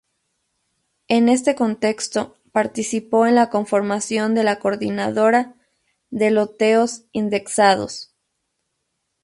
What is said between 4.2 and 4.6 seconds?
de la